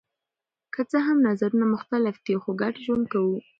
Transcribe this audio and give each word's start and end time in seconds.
که 0.73 0.81
څه 0.91 0.97
هم 1.07 1.17
نظرونه 1.27 1.65
مختلف 1.75 2.15
دي 2.25 2.35
خو 2.41 2.49
ګډ 2.61 2.73
ژوند 2.85 3.05
کوو. 3.13 3.37